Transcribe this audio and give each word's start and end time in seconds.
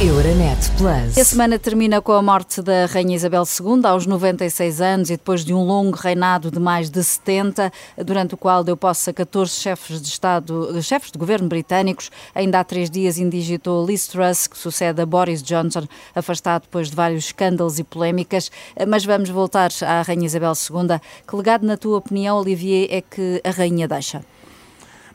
Euronet 0.00 0.70
Plus. 0.76 1.18
A 1.18 1.24
semana 1.24 1.58
termina 1.58 2.00
com 2.00 2.12
a 2.12 2.22
morte 2.22 2.62
da 2.62 2.86
Rainha 2.86 3.16
Isabel 3.16 3.42
II 3.42 3.84
aos 3.84 4.06
96 4.06 4.80
anos 4.80 5.10
e 5.10 5.16
depois 5.16 5.44
de 5.44 5.52
um 5.52 5.64
longo 5.64 5.96
reinado 5.96 6.52
de 6.52 6.60
mais 6.60 6.88
de 6.88 7.02
70, 7.02 7.72
durante 8.06 8.32
o 8.32 8.36
qual 8.36 8.62
deu 8.62 8.76
posse 8.76 9.10
a 9.10 9.12
14 9.12 9.52
chefes 9.52 10.00
de 10.00 10.06
Estado, 10.06 10.80
chefes 10.84 11.10
de 11.10 11.18
governo 11.18 11.48
britânicos. 11.48 12.12
Ainda 12.32 12.60
há 12.60 12.64
três 12.64 12.88
dias 12.88 13.18
indigitou 13.18 13.84
Liz 13.84 14.06
Truss, 14.06 14.46
que 14.46 14.56
sucede 14.56 15.02
a 15.02 15.06
Boris 15.06 15.42
Johnson, 15.42 15.88
afastado 16.14 16.62
depois 16.62 16.90
de 16.90 16.94
vários 16.94 17.24
escândalos 17.24 17.80
e 17.80 17.82
polémicas. 17.82 18.52
Mas 18.86 19.04
vamos 19.04 19.30
voltar 19.30 19.72
à 19.82 20.02
Rainha 20.02 20.26
Isabel 20.26 20.52
II. 20.52 21.00
Que 21.26 21.34
legado, 21.34 21.66
na 21.66 21.76
tua 21.76 21.98
opinião, 21.98 22.38
Olivier, 22.38 22.86
é 22.88 23.00
que 23.00 23.40
a 23.42 23.50
Rainha 23.50 23.88
deixa? 23.88 24.22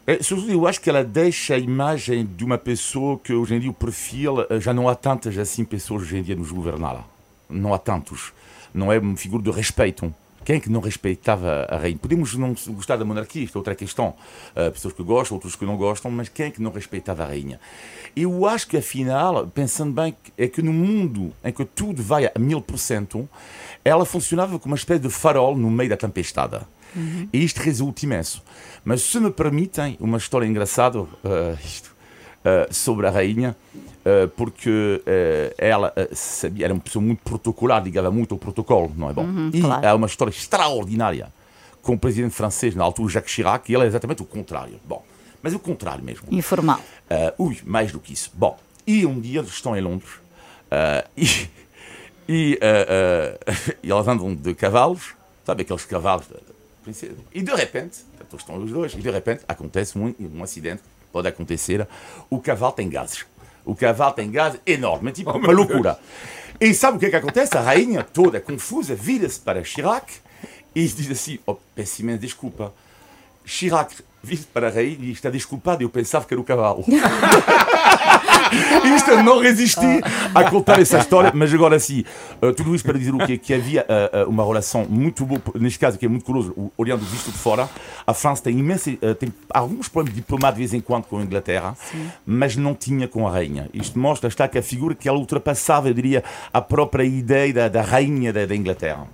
É, 0.05 0.21
sobretudo, 0.21 0.51
eu 0.51 0.67
acho 0.67 0.81
que 0.81 0.89
ela 0.89 1.01
deixa 1.01 1.55
a 1.55 1.57
imagem 1.57 2.25
de 2.25 2.43
uma 2.43 2.57
pessoa 2.57 3.17
que 3.17 3.31
hoje 3.31 3.55
em 3.55 3.59
dia 3.61 3.69
o 3.69 3.73
perfil 3.73 4.41
eh, 4.49 4.59
já 4.59 4.73
não 4.73 4.89
há 4.89 4.95
tantas 4.95 5.37
assim 5.37 5.63
pessoas 5.63 6.01
hoje 6.01 6.17
em 6.17 6.21
dia 6.21 6.35
nos 6.35 6.51
governar. 6.51 7.07
Não 7.49 7.73
há 7.73 7.77
tantos. 7.77 8.33
Não 8.73 8.91
é 8.91 8.99
uma 8.99 9.15
figura 9.15 9.41
de 9.41 9.51
respeito. 9.51 10.13
Quem 10.43 10.57
é 10.57 10.59
que 10.59 10.69
não 10.69 10.81
respeitava 10.81 11.65
a 11.69 11.77
rainha? 11.77 11.97
Podemos 11.97 12.35
não 12.35 12.53
gostar 12.53 12.97
da 12.97 13.05
monarquia, 13.05 13.45
isto 13.45 13.57
é 13.57 13.59
outra 13.59 13.75
questão. 13.75 14.13
Uh, 14.49 14.69
pessoas 14.73 14.93
que 14.93 15.01
gostam, 15.01 15.35
outros 15.37 15.55
que 15.55 15.63
não 15.63 15.77
gostam, 15.77 16.11
mas 16.11 16.27
quem 16.27 16.47
é 16.47 16.51
que 16.51 16.61
não 16.61 16.69
respeitava 16.69 17.23
a 17.23 17.27
rainha? 17.27 17.57
Eu 18.13 18.45
acho 18.45 18.67
que, 18.67 18.75
afinal, 18.75 19.47
pensando 19.47 19.93
bem, 19.93 20.13
é 20.37 20.49
que 20.49 20.61
no 20.61 20.73
mundo 20.73 21.31
em 21.45 21.51
que 21.53 21.63
tudo 21.63 22.03
vai 22.03 22.25
a 22.25 22.37
mil 22.37 22.59
por 22.59 22.77
cento, 22.77 23.27
ela 23.85 24.03
funcionava 24.03 24.59
como 24.59 24.73
uma 24.73 24.77
espécie 24.77 24.99
de 24.99 25.09
farol 25.09 25.55
no 25.55 25.71
meio 25.71 25.89
da 25.89 25.95
tempestade. 25.95 26.59
Uhum. 26.95 27.27
E 27.31 27.43
isto 27.43 27.57
resulta 27.59 28.05
imenso. 28.05 28.43
Mas 28.83 29.01
se 29.01 29.19
me 29.19 29.31
permitem 29.31 29.97
uma 29.99 30.17
história 30.17 30.45
engraçada 30.45 30.99
uh, 30.99 31.09
isto, 31.63 31.95
uh, 32.39 32.73
sobre 32.73 33.07
a 33.07 33.09
rainha, 33.09 33.55
uh, 33.75 34.27
porque 34.29 35.01
ela 35.57 35.93
sabia, 36.11 36.65
era 36.65 36.73
uma 36.73 36.81
pessoa 36.81 37.03
muito 37.03 37.21
protocolar, 37.23 37.83
ligava 37.83 38.11
muito 38.11 38.33
ao 38.33 38.39
protocolo, 38.39 38.91
não 38.95 39.09
é 39.09 39.13
bom? 39.13 39.23
Uhum, 39.23 39.51
e 39.53 39.61
claro. 39.61 39.87
há 39.87 39.95
uma 39.95 40.07
história 40.07 40.31
extraordinária 40.31 41.31
com 41.81 41.93
o 41.93 41.99
presidente 41.99 42.33
francês, 42.33 42.75
na 42.75 42.83
altura 42.83 43.11
Jacques 43.11 43.33
Chirac, 43.33 43.69
e 43.69 43.75
ele 43.75 43.83
é 43.83 43.87
exatamente 43.87 44.21
o 44.21 44.25
contrário. 44.25 44.79
Bom, 44.85 45.03
mas 45.41 45.53
o 45.53 45.59
contrário 45.59 46.03
mesmo. 46.03 46.27
Informal. 46.31 46.79
ui, 47.37 47.59
mais 47.65 47.91
do 47.91 47.99
que 47.99 48.13
isso. 48.13 48.31
Bom, 48.33 48.57
e 48.87 49.05
um 49.05 49.19
dia 49.19 49.39
eles 49.39 49.51
estão 49.51 49.75
em 49.75 49.81
Londres 49.81 50.09
e, 51.17 51.27
e, 52.27 52.59
e 52.59 52.59
eles 53.83 54.07
andam 54.07 54.33
de 54.33 54.55
cavalos, 54.55 55.13
sabe 55.45 55.63
aqueles 55.63 55.85
cavalos 55.85 56.25
e 57.33 57.41
de 57.41 57.55
repente, 57.55 57.99
estão 58.35 58.57
os 58.57 58.71
dois, 58.71 58.93
e 58.93 58.97
de 58.97 59.09
repente 59.09 59.43
acontece 59.47 59.97
um, 59.97 60.13
um 60.19 60.43
acidente, 60.43 60.81
pode 61.11 61.27
acontecer, 61.27 61.87
o 62.29 62.39
cavalo 62.39 62.73
tem 62.73 62.89
gases. 62.89 63.25
O 63.65 63.75
cavalo 63.75 64.13
tem 64.13 64.29
gases 64.29 64.59
enormes, 64.65 65.13
tipo 65.13 65.31
uma 65.31 65.51
loucura. 65.51 65.97
E 66.59 66.73
sabe 66.73 66.97
o 66.97 66.99
que 66.99 67.05
é 67.07 67.09
que 67.09 67.15
acontece? 67.15 67.57
A 67.57 67.61
rainha, 67.61 68.03
toda 68.03 68.39
confusa, 68.39 68.95
vira-se 68.95 69.39
para 69.39 69.63
Chirac 69.63 70.13
e 70.75 70.87
diz 70.87 71.09
assim: 71.09 71.39
oh, 71.45 71.55
peço 71.75 72.01
imensa 72.01 72.19
desculpa. 72.19 72.73
Chirac 73.45 73.95
vira 74.21 74.43
para 74.53 74.67
a 74.67 74.71
rainha 74.71 74.97
e 75.01 75.11
está 75.11 75.29
desculpado, 75.29 75.83
eu 75.83 75.89
pensava 75.89 76.25
que 76.25 76.33
era 76.33 76.41
o 76.41 76.43
cavalo. 76.43 76.83
Isto 78.95 79.11
eu 79.11 79.23
não 79.23 79.39
resisti 79.39 80.01
a 80.33 80.49
contar 80.49 80.79
essa 80.79 80.99
história, 80.99 81.31
mas 81.33 81.53
agora 81.53 81.79
sim, 81.79 82.03
uh, 82.41 82.53
tudo 82.53 82.75
isto 82.75 82.85
para 82.85 82.97
dizer 82.97 83.13
o 83.13 83.17
quê? 83.17 83.37
Que 83.37 83.53
havia 83.53 83.85
uh, 83.85 84.29
uma 84.29 84.45
relação 84.45 84.85
muito 84.87 85.25
boa, 85.25 85.41
neste 85.55 85.79
caso 85.79 85.97
que 85.97 86.05
é 86.05 86.09
muito 86.09 86.25
curioso, 86.25 86.53
olhando 86.77 87.03
visto 87.05 87.31
de 87.31 87.37
fora, 87.37 87.69
a 88.05 88.13
França 88.13 88.43
tem 88.43 88.57
imenso, 88.57 88.91
tem 89.19 89.33
alguns 89.49 89.87
problemas 89.87 90.15
diplomáticos 90.15 90.53
de 90.53 90.59
vez 90.59 90.73
em 90.73 90.81
quando 90.81 91.05
com 91.05 91.17
a 91.17 91.23
Inglaterra, 91.23 91.75
sim. 91.91 92.09
mas 92.25 92.55
não 92.55 92.75
tinha 92.75 93.07
com 93.07 93.27
a 93.27 93.31
rainha. 93.31 93.69
Isto 93.73 93.97
mostra, 93.97 94.27
está 94.27 94.47
que 94.47 94.57
a 94.57 94.63
figura 94.63 94.93
que 94.93 95.07
ela 95.09 95.17
ultrapassava, 95.17 95.89
eu 95.89 95.93
diria, 95.93 96.23
a 96.51 96.61
própria 96.61 97.03
ideia 97.03 97.53
da, 97.53 97.67
da 97.67 97.81
rainha 97.81 98.31
da, 98.31 98.45
da 98.45 98.55
Inglaterra. 98.55 99.07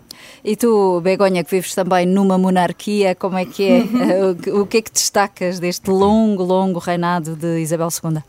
E 0.44 0.56
tu, 0.56 1.02
Begonha, 1.02 1.44
que 1.44 1.52
vives 1.52 1.74
também 1.76 2.06
numa 2.06 2.38
monarquia, 2.38 3.16
como 3.16 3.38
é 3.38 3.46
que 3.46 3.64
é? 3.68 3.84
o 4.54 4.66
que 4.66 4.78
é 4.78 4.82
que 4.82 4.92
destacas 4.92 5.60
deste 5.60 5.90
longo, 5.90 6.44
longo 6.44 6.80
reinado 6.80 7.36
de 7.36 7.60
Isabel 7.60 7.90
II? 8.04 8.22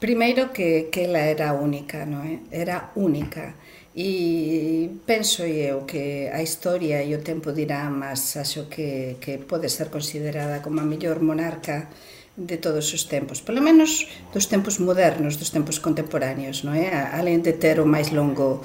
Primeiro 0.00 0.48
que, 0.48 0.88
que 0.90 1.04
ela 1.04 1.20
era 1.20 1.52
única, 1.52 2.08
non 2.08 2.24
é? 2.24 2.40
Era 2.48 2.96
única. 2.96 3.52
E 3.92 5.02
penso 5.04 5.44
eu 5.44 5.84
que 5.84 6.30
a 6.32 6.40
historia 6.40 7.04
e 7.04 7.12
o 7.12 7.20
tempo 7.20 7.52
dirá, 7.52 7.84
mas 7.92 8.32
acho 8.40 8.64
que, 8.72 9.20
que 9.20 9.44
pode 9.44 9.68
ser 9.68 9.92
considerada 9.92 10.64
como 10.64 10.80
a 10.80 10.88
mellor 10.88 11.20
monarca 11.20 11.92
de 12.36 12.56
todos 12.56 12.94
os 12.94 13.04
tempos, 13.04 13.42
polo 13.44 13.60
menos 13.60 14.08
dos 14.32 14.46
tempos 14.46 14.78
modernos, 14.78 15.36
dos 15.36 15.50
tempos 15.50 15.76
contemporáneos, 15.76 16.64
non 16.64 16.72
é? 16.72 16.88
Além 17.12 17.44
de 17.44 17.60
ter 17.60 17.76
o 17.76 17.84
máis 17.84 18.08
longo 18.08 18.64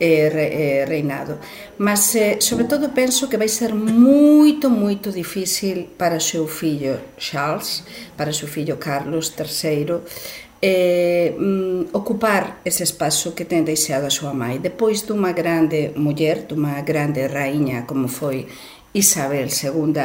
eh, 0.00 0.34
eh, 0.34 0.84
reinado. 0.88 1.38
Mas, 1.78 2.16
eh, 2.18 2.42
sobre 2.42 2.66
todo, 2.66 2.90
penso 2.90 3.30
que 3.30 3.38
vai 3.38 3.46
ser 3.46 3.70
moito, 3.70 4.66
moito 4.66 5.14
difícil 5.14 5.94
para 5.94 6.18
o 6.18 6.24
seu 6.24 6.48
fillo 6.48 6.98
Charles, 7.14 7.86
para 8.16 8.30
o 8.30 8.34
seu 8.34 8.48
fillo 8.48 8.74
Carlos 8.82 9.30
III, 9.30 10.02
eh, 10.62 11.34
mm, 11.34 11.90
ocupar 11.92 12.62
ese 12.64 12.86
espazo 12.86 13.34
que 13.34 13.44
ten 13.44 13.66
deixado 13.66 14.06
a 14.06 14.14
súa 14.14 14.30
mãe. 14.30 14.62
Depois 14.62 15.02
dunha 15.02 15.34
grande 15.34 15.90
muller, 15.98 16.46
dunha 16.46 16.78
grande 16.86 17.26
raíña 17.26 17.82
como 17.82 18.06
foi 18.06 18.46
Isabel 18.94 19.50
II, 19.50 19.98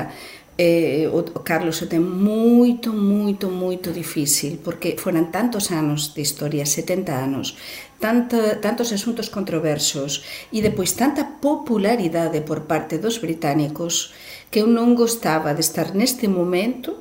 eh, 0.57 1.05
o, 1.13 1.21
Carlos 1.45 1.77
o 1.81 1.85
ten 1.85 2.01
moito, 2.01 2.89
moito, 2.89 3.53
moito 3.53 3.93
difícil, 3.93 4.57
porque 4.65 4.97
foran 4.97 5.29
tantos 5.29 5.69
anos 5.69 6.17
de 6.17 6.25
historia, 6.25 6.65
70 6.65 7.13
anos, 7.13 7.53
tanto, 8.01 8.41
tantos 8.57 8.89
asuntos 8.89 9.29
controversos 9.29 10.25
e 10.49 10.65
depois 10.65 10.97
tanta 10.97 11.37
popularidade 11.37 12.41
por 12.41 12.65
parte 12.65 12.97
dos 12.97 13.21
británicos 13.21 14.09
que 14.49 14.65
eu 14.65 14.65
non 14.65 14.97
gostaba 14.97 15.53
de 15.53 15.61
estar 15.61 15.93
neste 15.93 16.25
momento 16.25 16.97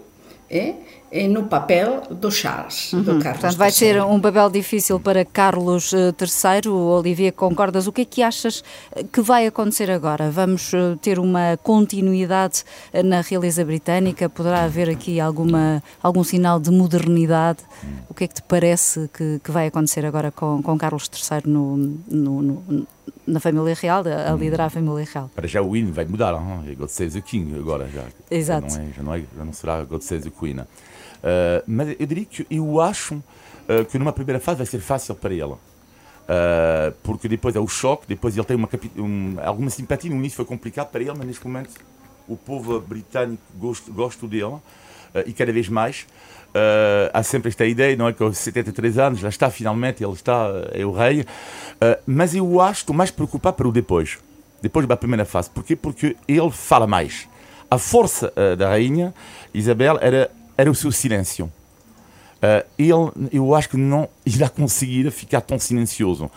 eh, 0.52 0.85
no 1.28 1.44
papel 1.44 2.02
do 2.10 2.30
Charles, 2.30 2.92
uhum. 2.92 3.02
do 3.02 3.18
Carlos 3.18 3.40
Portanto, 3.40 3.56
vai 3.56 3.70
ser 3.70 4.02
um 4.02 4.20
papel 4.20 4.50
difícil 4.50 4.98
para 4.98 5.24
Carlos 5.24 5.92
III. 5.92 6.70
Olivia, 6.70 7.32
concordas? 7.32 7.86
O 7.86 7.92
que 7.92 8.02
é 8.02 8.04
que 8.04 8.22
achas 8.22 8.62
que 9.12 9.20
vai 9.20 9.46
acontecer 9.46 9.90
agora? 9.90 10.30
Vamos 10.30 10.74
eh, 10.74 10.96
ter 11.00 11.18
uma 11.18 11.56
continuidade 11.62 12.64
na 13.04 13.20
realeza 13.20 13.64
britânica? 13.64 14.28
Poderá 14.28 14.64
haver 14.64 14.90
aqui 14.90 15.20
alguma, 15.20 15.82
algum 16.02 16.24
sinal 16.24 16.58
de 16.58 16.70
modernidade? 16.70 17.60
O 18.08 18.14
que 18.14 18.24
é 18.24 18.28
que 18.28 18.34
te 18.34 18.42
parece 18.42 19.08
que, 19.12 19.40
que 19.42 19.50
vai 19.50 19.68
acontecer 19.68 20.04
agora 20.04 20.30
com, 20.30 20.60
com 20.62 20.76
Carlos 20.76 21.08
III 21.08 21.50
no, 21.50 21.76
no, 22.10 22.42
no 22.42 22.86
na 23.26 23.40
família 23.40 23.74
real, 23.74 24.04
a 24.06 24.32
liderar 24.34 24.68
a 24.68 24.70
família 24.70 25.06
real. 25.12 25.30
Para 25.34 25.48
já 25.48 25.60
o 25.60 25.76
hino 25.76 25.92
vai 25.92 26.04
mudar, 26.04 26.32
não? 26.32 26.64
é 26.68 26.74
God 26.74 26.88
Save 26.88 27.10
the 27.10 27.20
King 27.20 27.58
agora 27.58 27.88
já. 27.88 28.04
Exato. 28.30 28.68
Já 28.70 28.78
não, 28.78 28.84
é, 28.84 28.92
já 28.92 29.02
não, 29.02 29.14
é, 29.14 29.22
já 29.36 29.44
não 29.44 29.52
será 29.52 29.84
God 29.84 30.02
Save 30.02 30.30
the 30.30 30.36
Queen. 30.38 30.60
Uh, 31.18 31.62
mas 31.66 31.96
eu 31.98 32.06
diria 32.06 32.24
que 32.24 32.46
eu 32.50 32.80
acho 32.80 33.14
uh, 33.14 33.84
que 33.90 33.98
numa 33.98 34.12
primeira 34.12 34.40
fase 34.40 34.58
vai 34.58 34.66
ser 34.66 34.80
fácil 34.80 35.14
para 35.14 35.32
ele. 35.32 35.44
Uh, 35.44 36.92
porque 37.02 37.28
depois 37.28 37.54
é 37.54 37.60
o 37.60 37.68
choque, 37.68 38.06
depois 38.08 38.36
ele 38.36 38.46
tem 38.46 38.56
uma, 38.56 38.68
um, 38.96 39.36
alguma 39.42 39.70
simpatia. 39.70 40.10
No 40.10 40.16
início 40.16 40.36
foi 40.36 40.44
complicado 40.44 40.90
para 40.90 41.00
ele, 41.00 41.12
mas 41.16 41.26
neste 41.26 41.46
momento 41.46 41.70
o 42.28 42.36
povo 42.36 42.80
britânico 42.80 43.42
gosta, 43.92 44.26
dele 44.26 44.56
e 45.26 45.32
cada 45.32 45.52
vez 45.52 45.68
mais. 45.68 46.06
Uh, 46.56 47.12
há 47.12 47.22
sempre 47.22 47.50
esta 47.50 47.66
ideia, 47.66 47.94
não 47.96 48.08
é? 48.08 48.14
Que 48.14 48.22
aos 48.22 48.38
73 48.38 48.98
anos, 48.98 49.20
já 49.20 49.28
está 49.28 49.50
finalmente, 49.50 50.02
ele 50.02 50.14
está, 50.14 50.48
é 50.72 50.86
o 50.86 50.90
rei. 50.90 51.20
Uh, 51.20 51.26
mas 52.06 52.34
eu 52.34 52.62
acho, 52.62 52.80
estou 52.80 52.96
mais 52.96 53.10
preocupado 53.10 53.56
para 53.56 53.68
o 53.68 53.72
depois. 53.72 54.18
Depois 54.62 54.86
da 54.86 54.96
primeira 54.96 55.26
fase. 55.26 55.50
Porquê? 55.50 55.76
Porque 55.76 56.16
ele 56.26 56.50
fala 56.50 56.86
mais. 56.86 57.28
A 57.70 57.76
força 57.76 58.32
uh, 58.34 58.56
da 58.56 58.70
rainha 58.70 59.12
Isabel 59.52 59.98
era, 60.00 60.30
era 60.56 60.70
o 60.70 60.74
seu 60.74 60.90
silêncio. 60.92 61.50
ele, 62.78 63.12
eu 63.32 63.54
acho 63.54 63.70
que 63.70 63.76
não 63.76 64.08
irá 64.24 64.48
conseguir 64.48 65.10
ficar 65.10 65.40
tão 65.40 65.58
silencioso 65.58 66.30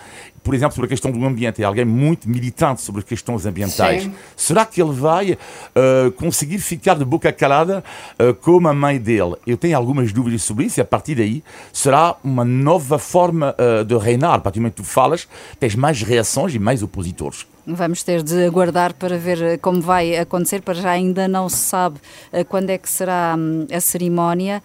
por 0.44 0.54
exemplo, 0.54 0.76
sobre 0.76 0.88
a 0.88 0.90
questão 0.90 1.12
do 1.12 1.24
ambiente, 1.26 1.62
é 1.62 1.66
alguém 1.66 1.86
muito 1.86 2.30
militante 2.30 2.82
sobre 2.82 3.00
as 3.00 3.06
questões 3.06 3.46
ambientais. 3.46 4.04
Sim. 4.04 4.14
Será 4.36 4.66
que 4.66 4.82
ele 4.82 4.92
vai 4.92 5.34
uh, 5.34 6.12
conseguir 6.14 6.60
ficar 6.60 6.96
de 6.96 7.06
boca 7.06 7.32
calada 7.32 7.84
uh, 8.20 8.34
como 8.36 8.68
a 8.68 8.74
mãe 8.74 9.00
dele? 9.00 9.36
Eu 9.46 9.58
tenho 9.58 9.78
algumas 9.78 10.12
dúvidas 10.12 10.44
sobre 10.44 10.66
isso 10.66 10.80
e 10.80 10.82
a 10.82 10.86
partir 10.86 11.16
daí 11.16 11.44
será 11.74 12.16
uma 12.24 12.46
nova 12.46 12.98
forma 12.98 13.56
uh, 13.58 13.84
de 13.84 13.98
reinar. 13.98 14.36
A 14.36 14.40
partir 14.40 14.60
do 14.60 14.64
momento 14.64 14.76
que 14.76 14.82
tu 14.84 14.88
falas, 14.88 15.28
tens 15.60 15.76
mais 15.76 16.02
reações 16.02 16.54
e 16.54 16.60
mais 16.60 16.84
opositores. 16.84 17.46
Vamos 17.66 18.02
ter 18.02 18.24
de 18.24 18.46
aguardar 18.46 18.96
para 18.96 19.16
ver 19.18 19.60
como 19.60 19.80
vai 19.80 20.18
acontecer. 20.18 20.62
Para 20.62 20.74
já 20.74 20.90
ainda 20.90 21.28
não 21.28 21.48
se 21.48 21.58
sabe 21.58 22.00
quando 22.48 22.72
é 22.72 22.80
que 22.80 22.90
será 22.90 23.36
hum, 23.38 23.68
a 23.72 23.80
cerimónia 23.80 24.64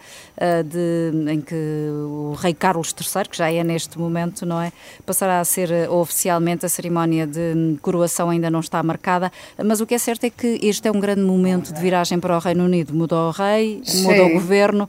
de, 0.65 1.31
em 1.31 1.41
que 1.41 1.55
o 1.55 2.33
rei 2.33 2.55
Carlos 2.55 2.95
III, 2.99 3.29
que 3.29 3.37
já 3.37 3.53
é 3.53 3.63
neste 3.63 3.99
momento, 3.99 4.47
não 4.47 4.61
é, 4.61 4.73
passará 5.05 5.39
a 5.39 5.45
ser 5.45 5.64
eh, 5.71 5.89
oficialmente 5.89 6.67
a 6.67 6.69
cerimónia 6.69 7.27
de 7.27 7.77
coroação 7.83 8.31
ainda 8.31 8.51
não 8.51 8.61
está 8.61 8.83
marcada, 8.83 9.31
mas 9.65 9.81
o 9.81 9.87
que 9.87 9.95
é 9.95 9.99
certo 9.99 10.25
é 10.25 10.31
que 10.31 10.59
este 10.63 10.89
é 10.89 10.91
um 10.93 11.01
grande 11.01 11.23
momento 11.23 11.73
de 11.73 11.81
viragem 11.81 12.19
para 12.21 12.37
o 12.37 12.39
Reino 12.41 12.65
Unido. 12.65 12.95
Mudou 12.95 13.29
o 13.29 13.31
rei, 13.31 13.81
Sim. 13.85 14.05
mudou 14.05 14.27
o 14.27 14.33
governo. 14.33 14.89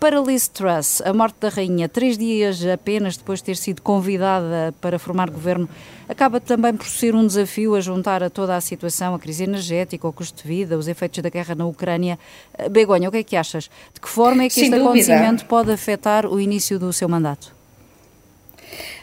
para 0.00 0.20
Liz 0.20 0.48
Truss, 0.48 1.00
a 1.02 1.14
morte 1.14 1.36
da 1.40 1.48
rainha, 1.48 1.88
três 1.88 2.18
dias 2.18 2.62
apenas 2.66 3.16
depois 3.16 3.38
de 3.38 3.46
ter 3.46 3.56
sido 3.56 3.80
convidada 3.80 4.74
para 4.78 4.98
formar 4.98 5.30
governo, 5.30 5.66
acaba 6.06 6.38
também 6.40 6.74
por 6.74 6.86
ser 6.86 7.14
um 7.14 7.26
desafio 7.26 7.74
a 7.74 7.80
juntar 7.80 8.22
a 8.22 8.28
toda 8.28 8.54
a 8.54 8.60
situação, 8.60 9.14
a 9.14 9.18
crise 9.18 9.44
energética, 9.44 10.06
o 10.06 10.12
custo 10.12 10.42
de 10.42 10.48
vida, 10.48 10.76
os 10.76 10.88
efeitos 10.88 11.22
da 11.22 11.30
guerra 11.30 11.54
na 11.54 11.64
Ucrânia. 11.64 12.18
Eh, 12.58 12.68
Begonha, 12.68 13.08
o 13.08 13.12
que 13.12 13.18
é 13.18 13.22
que 13.22 13.34
achas? 13.34 13.70
De 13.94 14.00
que 14.00 14.08
forma 14.08 14.42
é 14.42 14.48
que 14.48 14.54
Sem 14.54 14.64
este 14.64 14.72
dúvida. 14.76 14.90
acontecimento 14.90 15.46
pode 15.46 15.72
afetar 15.72 16.26
o 16.26 16.38
início 16.38 16.78
do 16.78 16.92
seu 16.92 17.08
mandato? 17.08 17.53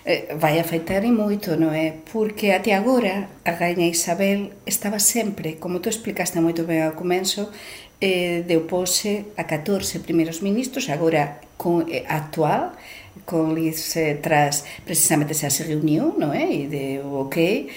Eh, 0.03 0.33
vai 0.39 0.57
afectar 0.57 1.06
e 1.06 1.12
moito, 1.13 1.53
non 1.53 1.77
é? 1.77 1.94
Porque 2.09 2.50
até 2.50 2.74
agora 2.74 3.30
a 3.45 3.53
Gaña 3.53 3.86
Isabel 3.86 4.50
estaba 4.65 4.98
sempre, 4.98 5.62
como 5.62 5.77
tú 5.77 5.94
explicaste 5.94 6.42
moito 6.42 6.65
ben 6.65 6.81
ao 6.81 6.98
comenzo, 6.98 7.53
eh, 8.01 8.42
deu 8.50 8.65
pose 8.65 9.30
a 9.38 9.45
14 9.45 10.01
primeiros 10.01 10.42
ministros, 10.42 10.89
agora 10.89 11.38
con, 11.53 11.86
eh, 11.86 12.01
actual, 12.09 12.74
con 13.30 13.53
Liz 13.53 13.94
eh, 13.94 14.18
tras 14.18 14.65
precisamente 14.89 15.38
se 15.38 15.45
se 15.53 15.69
reunión, 15.69 16.18
non 16.18 16.33
é? 16.33 16.50
E 16.50 16.65
deu 16.65 17.21
ok, 17.21 17.69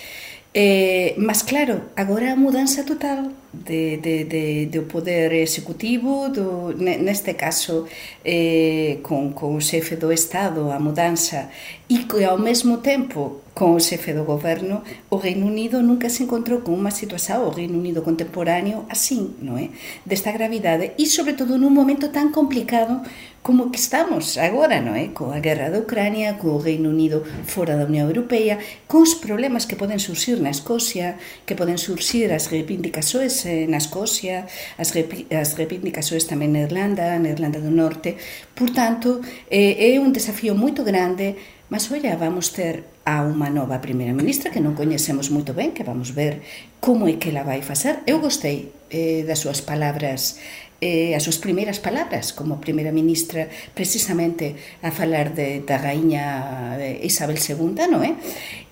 Eh, 0.57 1.17
mas 1.19 1.43
claro, 1.43 1.91
agora 1.97 2.33
a 2.33 2.37
mudanza 2.37 2.85
total 2.85 3.33
de, 3.53 3.97
de, 3.97 4.25
de, 4.25 4.67
do 4.67 4.83
poder 4.85 5.33
executivo, 5.33 6.29
do, 6.31 6.73
neste 6.79 7.35
caso 7.35 7.87
eh, 8.25 8.99
con, 9.03 9.33
con 9.33 9.57
o 9.57 9.61
xefe 9.61 9.97
do 9.97 10.13
Estado, 10.13 10.71
a 10.71 10.79
mudanza, 10.79 11.51
e 11.91 12.07
que 12.07 12.23
ao 12.23 12.39
mesmo 12.39 12.79
tempo 12.79 13.44
con 13.55 13.79
o 13.79 13.81
xefe 13.81 14.11
do 14.11 14.27
goberno, 14.27 14.83
o 15.09 15.17
Reino 15.17 15.47
Unido 15.47 15.79
nunca 15.79 16.11
se 16.11 16.27
encontrou 16.27 16.67
con 16.67 16.75
unha 16.75 16.91
situación, 16.91 17.47
o 17.47 17.55
Reino 17.55 17.79
Unido 17.79 18.03
contemporáneo, 18.03 18.83
así, 18.91 19.39
non 19.39 19.63
é? 19.63 19.71
Desta 20.03 20.35
gravidade, 20.35 20.99
e 20.99 21.07
sobre 21.07 21.39
todo 21.39 21.55
nun 21.55 21.71
momento 21.71 22.11
tan 22.11 22.35
complicado 22.35 23.07
como 23.47 23.71
que 23.71 23.79
estamos 23.79 24.41
agora, 24.41 24.83
non 24.83 24.99
é? 24.99 25.15
Coa 25.15 25.39
guerra 25.39 25.71
da 25.71 25.79
Ucrania, 25.79 26.35
co 26.35 26.59
Reino 26.59 26.91
Unido 26.91 27.23
fora 27.47 27.79
da 27.79 27.87
Unión 27.87 28.11
Europea, 28.11 28.59
cos 28.91 29.15
problemas 29.21 29.71
que 29.71 29.79
poden 29.79 30.03
surxir 30.03 30.43
na 30.43 30.51
Escocia, 30.51 31.15
que 31.47 31.55
poden 31.55 31.79
surxir 31.79 32.35
as 32.35 32.51
reivindicações 32.51 33.47
eh, 33.47 33.71
na 33.71 33.79
Escocia, 33.79 34.51
as, 34.81 34.91
rep 34.97 35.31
as 35.31 35.55
reivindicações 35.55 36.27
tamén 36.27 36.51
na 36.51 36.67
Irlanda, 36.67 37.15
na 37.23 37.31
Irlanda 37.31 37.63
do 37.63 37.71
Norte. 37.71 38.19
Por 38.57 38.75
tanto, 38.75 39.23
eh, 39.47 39.95
é 39.95 40.01
un 40.03 40.11
desafío 40.11 40.59
moito 40.59 40.83
grande 40.83 41.54
Mas 41.71 41.91
olha, 41.91 42.17
vamos 42.17 42.53
ter 42.53 42.85
a 43.09 43.25
unha 43.25 43.49
nova 43.49 43.81
primeira 43.81 44.13
ministra 44.13 44.53
que 44.53 44.61
non 44.61 44.77
coñecemos 44.77 45.33
moito 45.33 45.57
ben, 45.57 45.73
que 45.73 45.85
vamos 45.85 46.13
ver 46.13 46.45
como 46.81 47.09
é 47.09 47.17
que 47.17 47.33
ela 47.33 47.45
vai 47.45 47.65
facer. 47.65 48.05
Eu 48.05 48.21
gostei 48.21 48.69
eh, 48.93 49.25
das 49.25 49.41
súas 49.41 49.65
palabras 49.65 50.37
eh, 50.85 51.17
as 51.17 51.25
súas 51.25 51.41
primeiras 51.41 51.81
palabras 51.81 52.37
como 52.37 52.61
primeira 52.61 52.93
ministra 52.93 53.49
precisamente 53.73 54.77
a 54.85 54.93
falar 54.93 55.33
de, 55.33 55.65
da 55.65 55.81
gaíña 55.81 56.77
eh, 56.77 57.01
Isabel 57.01 57.41
II, 57.41 57.89
non 57.89 58.05
é? 58.05 58.13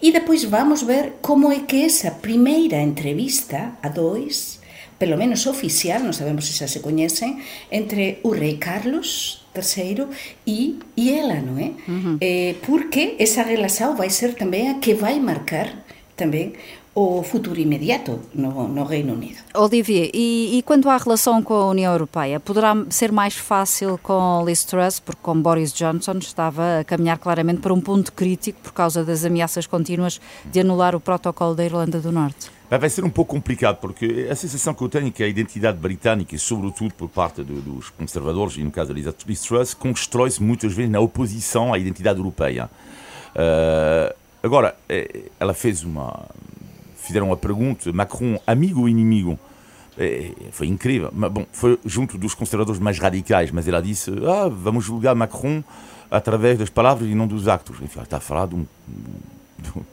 E 0.05 0.13
depois 0.13 0.45
vamos 0.45 0.85
ver 0.85 1.25
como 1.25 1.49
é 1.49 1.65
que 1.65 1.89
esa 1.89 2.21
primeira 2.21 2.85
entrevista 2.85 3.81
a 3.81 3.89
dois 3.89 4.62
pelo 5.03 5.19
menos 5.19 5.51
oficial, 5.51 5.99
non 5.99 6.15
sabemos 6.15 6.47
se 6.47 6.55
xa 6.55 6.71
se 6.71 6.79
coñecen, 6.79 7.43
entre 7.75 8.23
o 8.23 8.31
rei 8.31 8.55
Carlos 8.63 9.43
terceiro 9.51 10.07
e, 10.47 10.79
e 10.95 11.11
ela, 11.11 11.43
não 11.43 11.59
é? 11.59 11.75
Uhum. 11.91 12.23
é? 12.23 12.55
Porque 12.63 13.19
essa 13.19 13.43
relação 13.43 13.99
vai 13.99 14.15
ser 14.15 14.39
também 14.39 14.71
a 14.71 14.79
que 14.79 14.95
vai 14.95 15.19
marcar 15.19 15.75
também 16.15 16.55
o 16.95 17.25
futuro 17.25 17.59
imediato 17.59 18.21
no, 18.33 18.69
no 18.69 18.85
Reino 18.85 19.15
Unido. 19.15 19.43
Olivier, 19.55 20.09
e, 20.15 20.59
e, 20.59 20.63
quanto 20.63 20.89
à 20.89 20.97
relação 20.97 21.43
com 21.43 21.55
a 21.55 21.71
União 21.71 21.91
Europeia, 21.91 22.39
poderá 22.39 22.77
ser 22.89 23.11
mais 23.11 23.35
fácil 23.35 23.99
com 24.01 24.45
Liz 24.47 24.63
Truss, 24.63 25.01
porque 25.01 25.21
com 25.21 25.35
Boris 25.43 25.73
Johnson 25.73 26.19
estava 26.19 26.79
a 26.79 26.85
caminhar 26.85 27.19
claramente 27.19 27.61
para 27.61 27.75
um 27.75 27.81
ponto 27.81 28.13
crítico 28.13 28.61
por 28.63 28.73
causa 28.73 29.03
das 29.03 29.25
ameaças 29.25 29.67
contínuas 29.67 30.21
de 30.45 30.61
anular 30.61 30.95
o 30.95 31.01
protocolo 31.01 31.57
da 31.57 31.65
Irlanda 31.65 31.99
do 31.99 32.13
Norte? 32.13 32.62
Vai 32.79 32.89
ser 32.89 33.05
um 33.05 33.11
pouco 33.11 33.35
complicado, 33.35 33.77
porque 33.77 34.29
a 34.31 34.35
sensação 34.35 34.73
que 34.73 34.83
eu 34.83 34.89
tenho 34.89 35.09
é 35.09 35.11
que 35.11 35.23
a 35.23 35.29
identidade 35.29 35.77
britânica, 35.77 36.37
sobretudo 36.39 36.95
por 36.95 37.09
parte 37.09 37.43
do, 37.43 37.61
dos 37.61 37.91
conservadores, 37.91 38.57
e 38.57 38.63
no 38.63 38.71
caso 38.71 38.95
da 38.95 39.15
Liz 39.27 39.43
Truss, 39.43 39.75
constrói-se 39.75 40.43
muitas 40.43 40.73
vezes 40.73 40.91
na 40.91 40.99
oposição 40.99 41.75
à 41.75 41.79
identidade 41.79 42.19
europeia. 42.19 42.71
Uh, 43.35 44.15
agora, 44.43 44.75
eh, 44.89 45.31
ela 45.39 45.53
fez 45.53 45.85
uma 45.85 46.27
fizeram 46.97 47.31
a 47.33 47.37
pergunta, 47.37 47.93
Macron, 47.93 48.41
amigo 48.47 48.83
ou 48.83 48.89
inimigo? 48.89 49.39
É, 49.99 50.33
foi 50.53 50.69
incrível. 50.69 51.11
Mas, 51.13 51.31
bom, 51.31 51.45
foi 51.53 51.79
junto 51.85 52.17
dos 52.17 52.35
conservadores 52.35 52.81
mais 52.81 52.99
radicais, 52.99 53.51
mas 53.51 53.69
ela 53.69 53.83
disse: 53.83 54.11
ah, 54.27 54.49
vamos 54.49 54.85
julgar 54.85 55.15
Macron 55.15 55.63
através 56.11 56.59
das 56.59 56.71
palavras 56.71 57.11
e 57.11 57.15
não 57.15 57.27
dos 57.27 57.49
actos. 57.49 57.81
Enfim, 57.83 58.01
está 58.01 58.17
a 58.17 58.21
falar 58.21 58.47
de 58.47 58.55
um, 58.55 58.67
de 59.59 59.71
um 59.77 59.81
eh, 59.81 59.85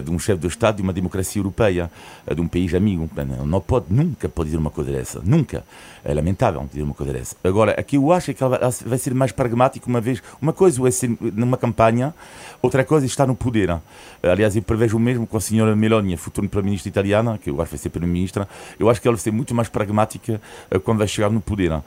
de 0.00 0.10
um 0.10 0.18
chefe 0.18 0.40
de 0.40 0.46
Estado 0.46 0.76
de 0.76 0.82
uma 0.82 0.92
democracia 0.92 1.40
europeia, 1.40 1.90
eh, 2.26 2.34
de 2.34 2.40
um 2.40 2.48
país 2.48 2.74
amigo. 2.74 3.08
Não 3.44 3.60
pode, 3.60 3.86
nunca 3.90 4.28
pode 4.28 4.48
dizer 4.48 4.58
uma 4.58 4.70
coisa 4.70 4.90
dessa. 4.90 5.20
Nunca. 5.22 5.64
É 6.04 6.12
lamentável 6.12 6.66
dizer 6.70 6.82
uma 6.82 6.94
coisa 6.94 7.12
dessa. 7.12 7.36
Agora, 7.44 7.72
aqui 7.72 7.96
eu 7.96 8.12
acho 8.12 8.30
é 8.30 8.34
que 8.34 8.42
ela 8.42 8.58
vai 8.84 8.98
ser 8.98 9.14
mais 9.14 9.32
pragmática 9.32 9.86
uma 9.86 10.00
vez. 10.00 10.22
Uma 10.40 10.52
coisa 10.52 10.86
é 10.86 10.90
ser 10.90 11.10
numa 11.20 11.56
campanha, 11.56 12.14
outra 12.62 12.84
coisa 12.84 13.04
é 13.04 13.08
estar 13.08 13.26
no 13.26 13.34
poder. 13.34 13.70
Eh, 14.22 14.30
aliás, 14.30 14.56
eu 14.56 14.62
prevejo 14.62 14.96
o 14.96 15.00
mesmo 15.00 15.26
com 15.26 15.36
a 15.36 15.40
senhora 15.40 15.76
Meloni, 15.76 16.14
a 16.14 16.18
futura 16.18 16.48
primeira-ministra 16.48 16.88
italiana, 16.88 17.38
que 17.38 17.50
eu 17.50 17.60
acho 17.60 17.70
que 17.70 17.76
vai 17.76 17.82
ser 17.82 17.90
primeira-ministra. 17.90 18.48
Eu 18.78 18.88
acho 18.88 19.00
que 19.00 19.08
ela 19.08 19.16
vai 19.16 19.22
ser 19.22 19.32
muito 19.32 19.54
mais 19.54 19.68
pragmática 19.68 20.40
quando 20.82 20.98
vai 20.98 21.08
chegar 21.08 21.30
no 21.30 21.40
poder. 21.40 21.72
Uhum. 21.72 21.82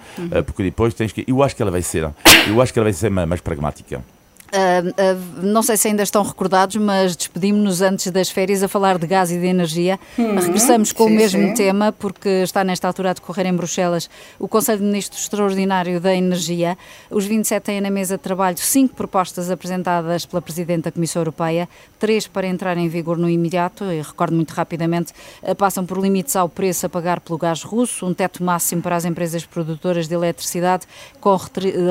Porque 0.45 0.63
depois 0.63 0.93
tens 0.93 1.11
que. 1.11 1.23
Eu 1.27 1.41
acho 1.41 1.55
que 1.55 1.61
ela 1.61 1.71
vai 1.71 1.81
ser. 1.81 2.09
Eu 2.47 2.61
acho 2.61 2.73
que 2.73 2.79
ela 2.79 2.85
vai 2.85 2.93
ser 2.93 3.09
mais 3.09 3.41
pragmática. 3.41 4.01
Uh, 4.47 4.89
uh, 4.89 5.45
não 5.45 5.61
sei 5.61 5.75
se 5.75 5.89
ainda 5.89 6.03
estão 6.03 6.23
recordados, 6.23 6.77
mas 6.77 7.15
despedimos-nos 7.15 7.81
antes 7.81 8.09
das 8.11 8.29
férias 8.29 8.63
a 8.63 8.67
falar 8.67 8.97
de 8.97 9.05
gás 9.05 9.29
e 9.29 9.37
de 9.37 9.45
energia. 9.45 9.99
Uhum, 10.17 10.39
Regressamos 10.39 10.93
com 10.93 11.07
sim, 11.07 11.13
o 11.13 11.15
mesmo 11.15 11.47
sim. 11.49 11.53
tema, 11.53 11.91
porque 11.91 12.29
está 12.29 12.63
nesta 12.63 12.87
altura 12.87 13.11
a 13.11 13.13
decorrer 13.13 13.45
em 13.45 13.53
Bruxelas 13.53 14.09
o 14.39 14.47
Conselho 14.47 14.79
de 14.79 14.85
Ministros 14.85 15.21
Extraordinário 15.21 15.99
da 15.99 16.15
Energia. 16.15 16.77
Os 17.11 17.25
27 17.25 17.63
têm 17.63 17.81
na 17.81 17.89
mesa 17.89 18.15
de 18.15 18.23
trabalho 18.23 18.57
cinco 18.57 18.95
propostas 18.95 19.51
apresentadas 19.51 20.25
pela 20.25 20.41
Presidente 20.41 20.85
da 20.85 20.91
Comissão 20.91 21.21
Europeia, 21.21 21.67
três 21.99 22.25
para 22.25 22.47
entrar 22.47 22.77
em 22.77 22.87
vigor 22.87 23.17
no 23.17 23.29
imediato, 23.29 23.83
e 23.85 24.01
recordo 24.01 24.33
muito 24.33 24.51
rapidamente, 24.51 25.11
uh, 25.43 25.55
passam 25.55 25.85
por 25.85 25.97
limites 25.97 26.37
ao 26.37 26.47
preço 26.47 26.85
a 26.85 26.89
pagar 26.89 27.19
pelo 27.19 27.37
gás 27.37 27.63
russo, 27.63 28.05
um 28.05 28.13
teto 28.13 28.41
máximo 28.41 28.81
para 28.81 28.95
as 28.95 29.03
empresas 29.03 29.45
produtoras 29.45 30.07
de 30.07 30.15
eletricidade, 30.15 30.85
com 31.19 31.37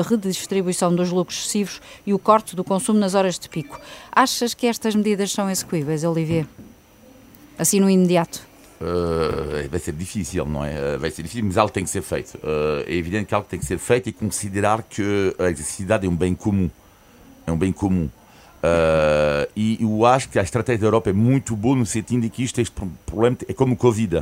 redistribuição 0.09 0.93
dos 0.95 1.11
lucros 1.11 1.37
excessivos 1.37 1.81
e 2.05 2.13
o 2.13 2.19
corte 2.19 2.46
do 2.55 2.63
consumo 2.63 2.99
nas 2.99 3.15
horas 3.15 3.37
de 3.37 3.49
pico. 3.49 3.79
Achas 4.11 4.53
que 4.53 4.67
estas 4.67 4.95
medidas 4.95 5.31
são 5.31 5.49
execuíveis, 5.49 6.03
Olivier? 6.03 6.45
Assim 7.57 7.79
no 7.79 7.89
imediato? 7.89 8.47
Uh, 8.79 9.67
vai 9.69 9.79
ser 9.79 9.91
difícil, 9.93 10.45
não 10.45 10.63
é? 10.63 10.95
Uh, 10.95 10.99
vai 10.99 11.09
ser 11.09 11.23
difícil, 11.23 11.43
mas 11.45 11.57
algo 11.57 11.73
tem 11.73 11.83
que 11.83 11.89
ser 11.89 12.03
feito. 12.03 12.35
Uh, 12.35 12.83
é 12.85 12.93
evidente 12.93 13.25
que 13.25 13.33
algo 13.33 13.47
tem 13.49 13.59
que 13.59 13.65
ser 13.65 13.79
feito 13.79 14.07
e 14.09 14.13
considerar 14.13 14.83
que 14.83 15.35
a 15.39 15.43
eletricidade 15.43 16.05
é 16.05 16.09
um 16.09 16.15
bem 16.15 16.35
comum. 16.35 16.69
É 17.45 17.51
um 17.51 17.57
bem 17.57 17.71
comum. 17.71 18.09
e 19.55 19.77
eu 19.81 20.05
acho 20.05 20.29
que 20.29 20.37
a 20.37 20.43
estratégia 20.43 20.81
da 20.81 20.87
Europa 20.87 21.09
é 21.09 21.13
muito 21.13 21.55
boa 21.55 21.75
no 21.75 21.85
sentido 21.85 22.21
de 22.21 22.29
que 22.29 22.43
isto, 22.43 22.61
este 22.61 22.75
problema 23.05 23.37
é 23.47 23.53
como 23.53 23.73
o 23.73 23.77
Covid. 23.77 24.17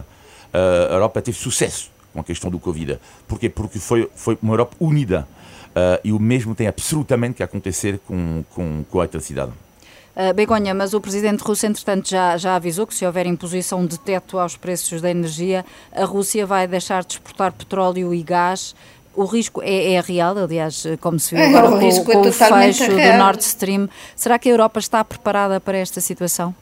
a 0.53 0.93
Europa 0.93 1.21
teve 1.21 1.37
sucesso 1.37 1.89
com 2.13 2.21
a 2.21 2.23
questão 2.23 2.49
do 2.49 2.59
Covid. 2.59 2.99
Porquê? 3.27 3.49
Porque 3.49 3.79
foi, 3.79 4.09
foi 4.15 4.37
uma 4.41 4.53
Europa 4.53 4.77
unida. 4.79 5.27
Uh, 5.75 5.99
e 6.05 6.13
o 6.13 6.19
mesmo 6.19 6.55
tem 6.55 6.67
absolutamente 6.67 7.35
que 7.35 7.43
acontecer 7.43 7.99
com, 8.07 8.45
com, 8.53 8.85
com 8.89 8.99
a 8.99 9.03
eletricidade. 9.03 9.51
Uh, 10.15 10.33
Begonha, 10.33 10.73
mas 10.73 10.93
o 10.93 11.01
presidente 11.01 11.41
russo, 11.41 11.65
entretanto, 11.65 12.09
já, 12.09 12.37
já 12.37 12.55
avisou 12.55 12.87
que 12.87 12.95
se 12.95 13.05
houver 13.05 13.25
imposição 13.25 13.85
de 13.85 13.99
teto 13.99 14.39
aos 14.39 14.55
preços 14.55 15.01
da 15.01 15.11
energia, 15.11 15.65
a 15.93 16.05
Rússia 16.05 16.45
vai 16.45 16.65
deixar 16.65 17.03
de 17.03 17.15
exportar 17.15 17.51
petróleo 17.51 18.13
e 18.13 18.23
gás. 18.23 18.73
O 19.13 19.25
risco 19.25 19.61
é, 19.61 19.93
é 19.93 19.99
real, 19.99 20.37
aliás, 20.37 20.85
como 21.01 21.19
se 21.19 21.35
viu 21.35 21.43
é, 21.43 21.47
agora 21.49 21.67
com, 21.71 22.03
com 22.05 22.11
é 22.11 22.17
o 22.29 22.31
fecho 22.31 22.91
real. 22.91 23.11
do 23.11 23.17
Nord 23.17 23.43
Stream. 23.43 23.89
Será 24.15 24.39
que 24.39 24.47
a 24.47 24.53
Europa 24.53 24.79
está 24.79 25.03
preparada 25.03 25.59
para 25.59 25.77
esta 25.77 25.99
situação? 25.99 26.55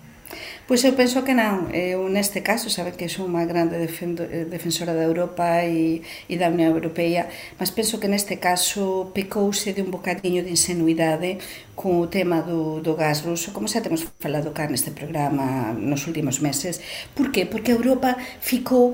Pois 0.68 0.84
eu 0.84 0.94
penso 0.94 1.24
que 1.24 1.34
non. 1.34 1.70
Eu 1.76 2.08
neste 2.08 2.42
caso, 2.42 2.70
sabe 2.70 2.96
que 2.96 3.10
sou 3.12 3.28
unha 3.28 3.44
grande 3.44 3.76
defendo, 3.78 4.24
eh, 4.24 4.46
defensora 4.48 4.96
da 4.96 5.04
Europa 5.04 5.64
e, 5.66 6.02
e 6.30 6.36
da 6.40 6.48
Unión 6.48 6.72
Europea, 6.72 7.28
mas 7.60 7.70
penso 7.70 8.00
que 8.00 8.08
neste 8.08 8.40
caso 8.40 9.12
pecouse 9.14 9.74
de 9.76 9.82
un 9.84 9.92
bocadiño 9.92 10.42
de 10.44 10.52
insenuidade 10.52 11.38
con 11.76 12.00
o 12.00 12.08
tema 12.08 12.42
do, 12.42 12.80
do 12.80 12.94
gas 12.94 13.26
ruso, 13.26 13.52
como 13.52 13.68
xa 13.68 13.82
temos 13.82 14.06
falado 14.22 14.54
cá 14.54 14.70
neste 14.70 14.94
programa 14.94 15.74
nos 15.74 16.06
últimos 16.06 16.40
meses. 16.40 16.80
Por 17.18 17.34
que? 17.34 17.46
Porque 17.50 17.74
a 17.74 17.78
Europa 17.78 18.16
ficou 18.40 18.94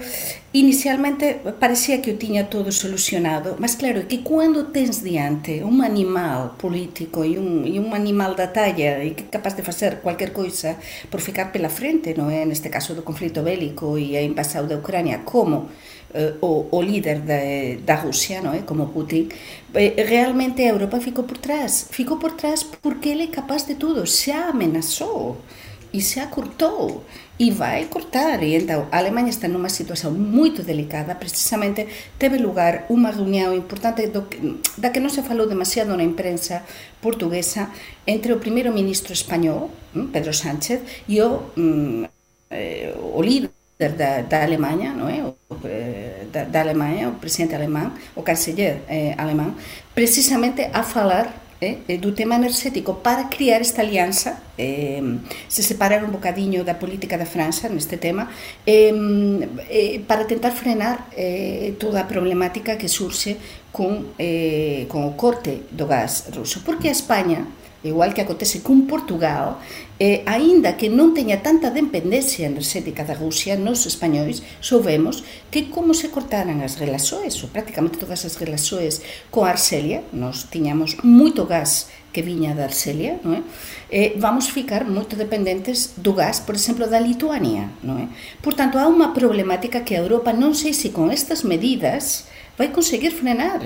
inicialmente 0.53 1.41
parecía 1.59 2.01
que 2.01 2.11
o 2.11 2.17
tiña 2.17 2.49
todo 2.49 2.71
solucionado, 2.71 3.55
mas 3.59 3.77
claro, 3.77 4.07
que 4.09 4.25
cando 4.25 4.73
tens 4.73 5.05
diante 5.05 5.61
un 5.63 5.85
animal 5.85 6.57
político 6.57 7.21
e 7.21 7.37
un, 7.37 7.69
e 7.69 7.77
un 7.77 7.93
animal 7.93 8.33
da 8.33 8.49
talla 8.49 9.05
e 9.05 9.13
capaz 9.29 9.53
de 9.53 9.61
facer 9.61 10.01
cualquier 10.01 10.33
coisa 10.33 10.81
por 11.13 11.21
ficar 11.21 11.53
pela 11.53 11.69
frente, 11.69 12.17
non 12.17 12.33
é? 12.33 12.49
Neste 12.49 12.73
caso 12.73 12.97
do 12.97 13.05
conflito 13.05 13.45
bélico 13.45 14.01
e 14.01 14.17
a 14.17 14.25
invasão 14.25 14.65
da 14.65 14.81
Ucrânia, 14.81 15.21
como 15.21 15.69
eh, 16.13 16.33
o, 16.41 16.65
o 16.71 16.81
líder 16.81 17.21
da, 17.21 17.37
da 17.85 18.01
Rússia, 18.01 18.41
não 18.41 18.53
é? 18.53 18.65
como 18.65 18.89
Putin, 18.89 19.29
eh, 19.73 20.01
realmente 20.01 20.63
a 20.63 20.73
Europa 20.73 20.99
ficou 20.99 21.23
por 21.25 21.37
trás. 21.37 21.85
Ficou 21.91 22.17
por 22.17 22.33
trás 22.33 22.63
porque 22.63 23.09
ele 23.09 23.23
é 23.23 23.27
capaz 23.27 23.67
de 23.67 23.75
tudo, 23.75 24.05
já 24.05 24.49
ameaçou 24.49 25.37
e 25.93 26.01
se 26.01 26.19
acurtou 26.19 27.03
e 27.39 27.49
vai 27.51 27.85
cortar. 27.85 28.43
E 28.43 28.55
então 28.55 28.87
a 28.91 28.97
Alemanha 28.97 29.29
está 29.29 29.47
numa 29.47 29.69
situação 29.69 30.11
muito 30.11 30.61
delicada. 30.61 31.15
Precisamente 31.15 31.87
teve 32.19 32.37
lugar 32.37 32.85
uma 32.89 33.09
reunião 33.09 33.53
importante 33.55 34.07
do, 34.07 34.27
da 34.77 34.89
que 34.89 34.99
não 34.99 35.09
se 35.09 35.21
falou 35.23 35.47
demasiado 35.47 35.95
na 35.95 36.03
imprensa 36.03 36.63
portuguesa 37.01 37.69
entre 38.05 38.33
o 38.33 38.39
primeiro-ministro 38.39 39.13
espanhol, 39.13 39.71
hum, 39.95 40.07
Pedro 40.07 40.33
Sánchez, 40.33 40.81
e 41.07 41.21
o, 41.21 41.43
um, 41.57 42.05
o 43.13 43.21
líder 43.21 43.51
da, 43.95 44.21
da 44.21 44.43
Alemanha, 44.43 44.91
não 44.91 45.07
é? 45.07 45.23
O, 45.23 45.35
eh, 45.63 46.25
da, 46.33 46.43
da 46.43 46.59
Alemanha, 46.59 47.07
o 47.07 47.15
presidente 47.15 47.55
alemão, 47.55 47.93
o 48.15 48.21
chanceler 48.25 48.81
eh, 48.89 49.15
alemão, 49.17 49.55
precisamente 49.95 50.69
a 50.73 50.83
falar 50.83 51.33
Eh, 51.61 51.79
eh, 51.89 51.97
do 51.97 52.15
tema 52.15 52.39
enerxético 52.39 53.03
para 53.03 53.27
criar 53.27 53.59
esta 53.59 53.81
alianza 53.81 54.39
eh, 54.57 55.03
se 55.49 55.61
separar 55.61 56.07
un 56.07 56.11
bocadiño 56.15 56.63
da 56.63 56.79
política 56.79 57.19
da 57.19 57.27
França 57.27 57.67
neste 57.67 57.99
tema 57.99 58.31
eh, 58.63 58.95
eh, 59.67 59.99
para 60.07 60.23
tentar 60.23 60.55
frenar 60.55 61.11
eh, 61.11 61.75
toda 61.75 61.99
a 61.99 62.07
problemática 62.07 62.79
que 62.79 62.87
surxe 62.87 63.35
con, 63.75 64.15
eh, 64.15 64.87
con 64.87 65.03
o 65.03 65.19
corte 65.19 65.67
do 65.75 65.83
gas 65.83 66.31
ruso. 66.31 66.63
Porque 66.63 66.87
a 66.87 66.95
España 66.95 67.43
igual 67.83 68.13
que 68.13 68.21
acontece 68.21 68.61
con 68.61 68.87
Portugal, 68.87 69.57
eh, 69.99 70.23
aínda 70.27 70.75
que 70.75 70.91
non 70.91 71.15
teña 71.15 71.39
tanta 71.39 71.71
dependencia 71.71 72.47
enerxética 72.47 73.07
da 73.07 73.15
Rusia, 73.15 73.55
nos 73.55 73.87
españois 73.87 74.43
soubemos 74.59 75.23
que 75.51 75.71
como 75.71 75.95
se 75.95 76.11
cortaran 76.11 76.59
as 76.59 76.75
relaxoes, 76.75 77.39
ou 77.43 77.51
prácticamente 77.51 77.99
todas 77.99 78.27
as 78.27 78.35
relaxoes 78.35 79.03
con 79.31 79.47
Arcelia, 79.47 80.03
nos 80.11 80.51
tiñamos 80.51 80.99
moito 81.03 81.47
gas 81.47 81.87
que 82.11 82.25
viña 82.25 82.57
da 82.57 82.67
Arcelia, 82.67 83.21
non 83.23 83.39
é? 83.39 83.41
Eh, 83.91 84.17
vamos 84.17 84.49
ficar 84.49 84.83
moito 84.83 85.15
dependentes 85.15 85.95
do 85.95 86.11
gas, 86.17 86.41
por 86.41 86.57
exemplo, 86.57 86.89
da 86.89 86.99
Lituania, 86.99 87.69
non 87.85 88.01
é? 88.01 88.05
Por 88.41 88.57
tanto, 88.57 88.81
há 88.81 88.89
unha 88.89 89.13
problemática 89.15 89.85
que 89.85 89.95
a 89.95 90.03
Europa 90.03 90.33
non 90.33 90.57
sei 90.57 90.73
se 90.73 90.89
con 90.89 91.13
estas 91.13 91.45
medidas 91.45 92.27
vai 92.59 92.67
conseguir 92.67 93.11
frenar, 93.11 93.61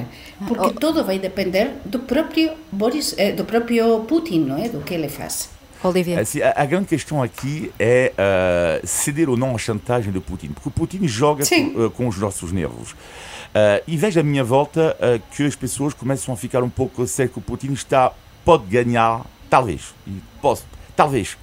porque 0.47 0.67
oh. 0.67 0.71
todo 0.71 1.03
vai 1.03 1.17
depender 1.17 1.71
do 1.83 1.97
próprio 1.97 2.51
Boris, 2.71 3.15
eh, 3.17 3.31
do 3.31 3.43
próprio 3.43 4.01
Putin, 4.01 4.41
não 4.41 4.63
é, 4.63 4.69
do 4.69 4.81
que 4.81 4.93
ele 4.93 5.09
faz. 5.09 5.49
Olivia. 5.83 6.21
Assim, 6.21 6.41
a, 6.43 6.53
a, 6.55 6.65
grande 6.65 6.85
questão 6.85 7.21
aqui 7.21 7.73
é 7.79 8.13
uh, 8.13 8.87
ceder 8.87 9.29
ou 9.29 9.35
não 9.35 9.55
à 9.55 9.57
chantagem 9.57 10.13
de 10.13 10.19
Putin, 10.19 10.49
porque 10.49 10.69
o 10.69 10.71
Putin 10.71 11.07
joga 11.07 11.43
com, 11.43 11.85
uh, 11.85 11.89
com, 11.89 12.07
os 12.07 12.19
nossos 12.19 12.51
nervos. 12.51 12.91
Uh, 12.91 13.81
e 13.87 13.97
vejo 13.97 14.19
à 14.19 14.23
minha 14.23 14.43
volta 14.43 14.95
que 15.31 15.43
as 15.43 15.55
pessoas 15.55 15.95
começam 15.95 16.31
a 16.31 16.37
ficar 16.37 16.61
um 16.61 16.69
pouco 16.69 17.05
sério 17.07 17.31
que 17.31 17.39
o 17.39 17.41
Putin 17.41 17.73
está, 17.73 18.13
pode 18.45 18.65
ganhar, 18.65 19.25
talvez, 19.49 19.93
e 20.07 20.21
posso, 20.39 20.65
talvez, 20.95 21.35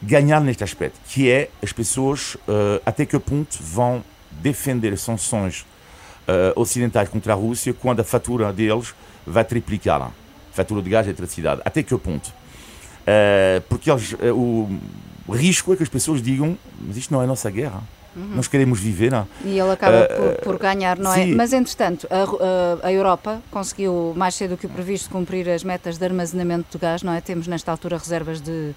ganhar 0.00 0.40
neste 0.40 0.62
aspecto, 0.62 1.00
que 1.08 1.28
é 1.28 1.50
as 1.62 1.72
pessoas 1.72 2.36
até 2.84 3.04
que 3.04 3.16
ponto 3.18 3.58
vão 3.60 4.02
defender 4.40 4.96
sanções 4.98 5.64
ocidentais 6.56 7.08
contra 7.08 7.32
a 7.32 7.36
Rússia 7.36 7.74
quando 7.74 8.00
a 8.00 8.04
fatura 8.04 8.52
deles 8.52 8.94
vai 9.26 9.44
triplicar. 9.44 10.10
Fatura 10.52 10.82
de 10.82 10.90
gás 10.90 11.06
e 11.06 11.10
eletricidade. 11.10 11.62
Até 11.64 11.82
que 11.82 11.96
ponto? 11.96 12.32
Uh, 13.02 13.60
porque 13.68 13.90
eles, 13.90 14.12
uh, 14.12 14.70
o 15.26 15.32
risco 15.32 15.72
é 15.72 15.76
que 15.76 15.82
as 15.82 15.88
pessoas 15.88 16.22
digam: 16.22 16.56
mas 16.80 16.96
isto 16.96 17.12
não 17.12 17.20
é 17.20 17.24
a 17.24 17.26
nossa 17.26 17.50
guerra. 17.50 17.82
Uhum. 18.14 18.36
Nós 18.36 18.46
queremos 18.46 18.78
viver. 18.78 19.10
Não? 19.10 19.26
E 19.44 19.58
ele 19.58 19.70
acaba 19.70 20.06
por, 20.06 20.44
por, 20.44 20.58
ganhar, 20.58 20.98
não 20.98 21.14
é? 21.14 21.26
Mas, 21.26 21.52
entretanto, 21.52 22.06
a, 22.10 22.86
a, 22.86 22.92
Europa 22.92 23.40
conseguiu, 23.50 24.12
mais 24.14 24.34
cedo 24.34 24.50
do 24.50 24.56
que 24.58 24.66
o 24.66 24.68
previsto, 24.68 25.08
cumprir 25.08 25.48
as 25.48 25.64
metas 25.64 25.96
de 25.96 26.04
armazenamento 26.04 26.66
de 26.70 26.78
gás, 26.78 27.02
não 27.02 27.12
é? 27.12 27.22
Temos, 27.22 27.46
nesta 27.46 27.70
altura, 27.70 27.96
reservas 27.96 28.40
de 28.40 28.74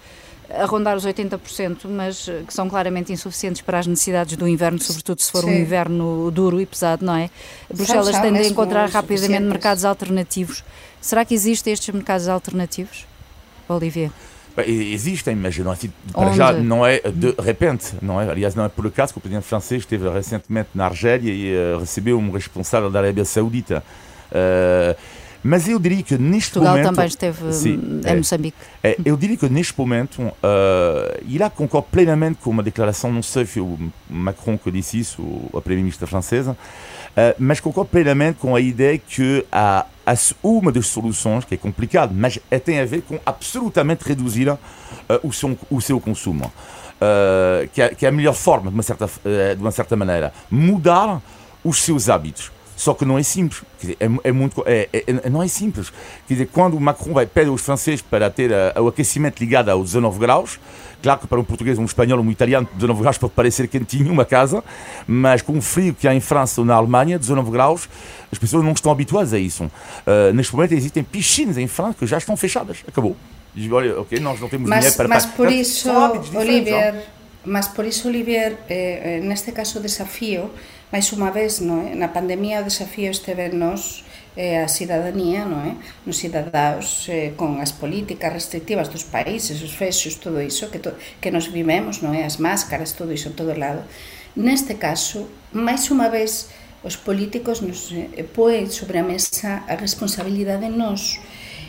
a 0.50 0.66
rondar 0.66 0.96
os 0.96 1.06
80%, 1.06 1.88
mas 1.90 2.30
que 2.48 2.54
são 2.54 2.70
claramente 2.70 3.12
insuficientes 3.12 3.62
para 3.62 3.80
as 3.80 3.88
necessidades 3.88 4.36
do 4.38 4.48
inverno, 4.48 4.80
sobretudo 4.80 5.22
se 5.22 5.32
for 5.32 5.44
Sim. 5.44 5.50
um 5.50 5.54
inverno 5.54 6.32
duro 6.32 6.62
e 6.62 6.66
pesado, 6.66 7.06
não 7.06 7.16
é? 7.16 7.30
Bruxelas 7.74 8.20
tem 8.20 8.34
de 8.34 8.48
encontrar 8.48 8.90
rapidamente 8.90 9.44
mercados 9.44 9.86
alternativos. 9.86 10.64
Será 11.02 11.24
que 11.26 11.34
existem 11.34 11.74
estes 11.74 11.94
mercados 11.94 12.28
alternativos, 12.28 13.06
Olivier? 13.68 14.12
Existem, 14.66 15.36
mas 15.36 15.58
não 15.58 15.72
é, 15.72 15.74
assim, 15.74 15.92
para 16.14 16.32
já 16.32 16.54
não 16.54 16.86
é 16.86 17.00
de 17.00 17.36
repente, 17.42 17.94
não 18.02 18.22
é? 18.22 18.30
Aliás, 18.30 18.56
não 18.56 18.64
é 18.64 18.70
por 18.70 18.88
acaso 18.88 19.12
que 19.12 19.18
o 19.18 19.22
presidente 19.22 19.46
francês 19.46 19.82
esteve 19.82 20.10
recentemente 20.10 20.70
na 20.74 20.86
Argélia 20.86 21.34
e 21.34 21.54
uh, 21.54 21.80
recebeu 21.80 22.18
um 22.18 22.32
responsável 22.32 22.90
da 22.90 23.00
Arábia 23.00 23.26
Saudita. 23.26 23.84
Uh, 24.32 24.96
mas 25.48 25.68
eu 25.68 25.78
diria 25.78 26.02
que 26.02 26.18
neste 26.18 26.54
Portugal 26.54 26.76
momento. 26.76 26.96
também 26.96 27.08
esteve 27.08 27.54
sim, 27.54 28.02
em 28.04 28.10
é, 28.10 28.16
Moçambique. 28.16 28.58
É, 28.84 28.98
eu 29.06 29.16
diria 29.16 29.38
que 29.38 29.48
neste 29.48 29.78
momento, 29.78 30.20
uh, 30.24 31.44
a 31.44 31.50
concordo 31.52 31.88
plenamente 31.92 32.40
com 32.42 32.50
uma 32.50 32.64
declaração, 32.64 33.14
não 33.14 33.22
sei 33.22 33.46
se 33.46 33.60
o 33.60 33.78
Macron 34.10 34.58
que 34.58 34.72
disse 34.72 35.00
isso, 35.00 35.22
ou 35.22 35.60
a 35.60 35.62
Primeira-Ministra 35.62 36.08
francesa, 36.08 36.54
uh, 36.54 37.36
mas 37.38 37.60
concordo 37.60 37.92
plenamente 37.92 38.40
com 38.40 38.56
a 38.56 38.60
ideia 38.60 38.98
que 38.98 39.46
há, 39.52 39.86
há 40.04 40.16
uma 40.42 40.72
das 40.72 40.88
soluções, 40.88 41.46
que 41.46 41.54
é 41.54 41.58
complicado, 41.58 42.12
mas 42.12 42.40
é, 42.50 42.58
tem 42.58 42.80
a 42.80 42.86
ver 42.86 43.04
com 43.04 43.20
absolutamente 43.24 44.04
reduzir 44.04 44.50
uh, 44.50 44.58
o, 45.22 45.32
seu, 45.32 45.56
o 45.70 45.80
seu 45.80 46.00
consumo. 46.00 46.52
que, 47.72 47.84
é, 47.84 47.90
que 47.90 48.04
é 48.08 48.10
a 48.10 48.12
melhor 48.12 48.34
forma, 48.34 48.72
de 48.72 48.74
uma 48.74 48.82
certa, 48.82 49.06
de 49.06 49.62
uma 49.62 49.70
certa 49.70 49.96
maneira, 49.96 50.34
mudar 50.50 51.22
os 51.64 51.84
seus 51.84 52.10
hábitos. 52.10 52.55
Só 52.76 52.94
que 52.94 53.06
não 53.06 53.18
é 53.18 53.24
simples. 53.24 53.64
Dizer, 53.80 53.98
é, 54.00 54.10
é, 54.24 54.32
muito, 54.32 54.64
é, 54.66 54.90
é, 54.92 55.30
não 55.30 55.42
é 55.42 55.48
simples. 55.48 55.92
Quer 56.28 56.34
dizer, 56.34 56.50
quando 56.52 56.76
o 56.76 56.82
Macron 56.82 57.14
vai 57.14 57.26
pedir 57.26 57.50
aos 57.50 57.62
franceses 57.62 58.02
para 58.02 58.30
ter 58.30 58.52
uh, 58.52 58.82
o 58.82 58.88
aquecimento 58.88 59.40
ligado 59.40 59.70
aos 59.70 59.86
19 59.86 60.20
graus, 60.20 60.60
claro 61.02 61.22
que 61.22 61.28
para 61.28 61.40
um 61.40 61.44
português, 61.44 61.80
um 61.80 61.86
espanhol, 61.86 62.20
um 62.20 62.30
italiano, 62.30 62.68
19 62.74 63.02
graus 63.02 63.18
pode 63.18 63.34
parecer 63.34 63.68
quentinho 63.68 64.12
uma 64.12 64.26
casa, 64.26 64.64
mas 65.08 65.42
com 65.42 65.58
o 65.58 65.62
frio 65.62 65.94
que 65.94 66.08
há 66.08 66.14
em 66.14 66.20
França 66.20 66.62
ou 66.62 66.68
na 66.68 66.76
Alemanha, 66.76 67.18
19 67.18 67.50
graus, 67.50 67.88
as 68.32 68.38
pessoas 68.38 68.64
não 68.64 68.74
estão 68.74 68.92
habituadas 68.92 69.34
a 69.34 69.40
isso. 69.40 69.64
Uh, 69.64 70.34
neste 70.34 70.54
momento 70.54 70.74
existem 70.74 71.04
piscinas 71.04 71.58
em 71.58 71.68
França 71.68 71.96
que 72.00 72.08
já 72.08 72.18
estão 72.18 72.36
fechadas. 72.36 72.84
Acabou. 72.88 73.16
Diz, 73.54 73.72
olha, 73.72 74.02
ok, 74.02 74.20
nós 74.20 74.42
não 74.42 74.50
temos 74.50 74.70
mas, 74.70 74.80
dinheiro 74.80 74.98
para... 74.98 75.08
Mas 75.08 75.26
por 75.26 75.50
isso, 75.50 75.90
Olivier, 76.36 77.06
mas 77.46 77.70
por 77.70 77.86
isso, 77.86 78.10
Olivier, 78.10 78.58
eh, 78.68 79.22
neste 79.24 79.52
caso 79.54 79.80
desafío, 79.80 80.50
Mais 80.96 81.12
unha 81.12 81.28
vez, 81.28 81.60
non 81.60 81.84
é? 81.84 81.92
na 81.92 82.08
pandemia 82.08 82.64
o 82.64 82.68
desafío 82.72 83.12
esteve 83.12 83.52
nos 83.52 84.08
eh, 84.40 84.64
a 84.64 84.72
cidadanía, 84.72 85.44
non 85.44 85.60
é? 85.68 85.76
nos 86.08 86.24
cidadaos 86.24 87.12
eh, 87.12 87.36
con 87.36 87.60
as 87.60 87.76
políticas 87.76 88.32
restrictivas 88.32 88.88
dos 88.88 89.04
países, 89.04 89.60
os 89.60 89.76
fexos, 89.76 90.16
todo 90.24 90.40
iso 90.40 90.72
que, 90.72 90.80
to, 90.80 90.96
que 91.20 91.36
nos 91.36 91.52
vivemos, 91.52 92.00
non 92.00 92.16
é? 92.16 92.24
as 92.24 92.40
máscaras, 92.40 92.96
todo 92.96 93.12
iso, 93.12 93.36
todo 93.36 93.52
lado. 93.60 93.84
Neste 94.40 94.80
caso, 94.80 95.28
máis 95.52 95.84
unha 95.92 96.08
vez, 96.08 96.48
os 96.80 96.96
políticos 96.96 97.60
nos 97.60 97.92
eh, 97.92 98.24
poen 98.32 98.72
sobre 98.72 98.96
a 98.96 99.04
mesa 99.04 99.68
a 99.68 99.76
responsabilidade 99.76 100.72
nos 100.72 101.20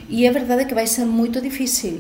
e 0.07 0.23
é 0.23 0.31
verdade 0.31 0.71
que 0.71 0.79
vai 0.79 0.87
ser 0.87 1.03
moito 1.03 1.43
difícil 1.43 1.99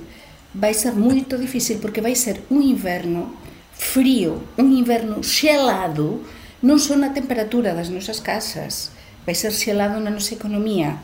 vai 0.54 0.78
ser 0.78 0.94
moito 0.94 1.34
difícil 1.34 1.82
porque 1.82 1.98
vai 1.98 2.14
ser 2.14 2.38
un 2.54 2.62
inverno 2.62 3.34
frío, 3.74 4.46
un 4.54 4.70
inverno 4.70 5.26
xelado 5.26 6.22
non 6.64 6.80
son 6.80 7.04
a 7.04 7.12
temperatura 7.12 7.76
das 7.76 7.92
nosas 7.92 8.24
casas, 8.24 8.94
vai 9.26 9.34
ser 9.34 9.52
xelado 9.52 10.00
na 10.00 10.14
nosa 10.14 10.38
economía, 10.38 11.02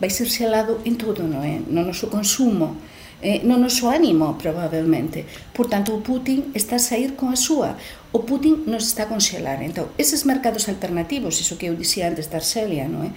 vai 0.00 0.10
ser 0.10 0.28
xelado 0.28 0.80
en 0.84 0.96
todo, 0.96 1.24
non 1.24 1.44
é? 1.44 1.56
Eh, 1.56 1.64
no 1.68 1.84
noso 1.86 2.08
consumo, 2.08 2.76
eh, 3.22 3.44
no 3.44 3.60
noso 3.60 3.92
ánimo, 3.92 4.36
probablemente. 4.40 5.28
Por 5.52 5.68
tanto, 5.68 5.92
o 5.92 6.00
Putin 6.00 6.50
está 6.56 6.76
a 6.76 6.82
sair 6.82 7.14
con 7.14 7.28
a 7.32 7.38
súa. 7.38 7.76
O 8.10 8.24
Putin 8.24 8.64
nos 8.66 8.88
está 8.88 9.04
a 9.06 9.12
conxelar. 9.12 9.62
Entón, 9.62 9.92
eses 10.00 10.24
mercados 10.24 10.66
alternativos, 10.72 11.38
iso 11.38 11.60
que 11.60 11.68
eu 11.68 11.76
dixía 11.76 12.08
antes 12.08 12.32
da 12.32 12.40
Arcelia, 12.40 12.88
non 12.88 13.06
eh, 13.06 13.12